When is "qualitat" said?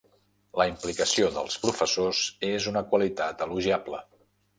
2.95-3.45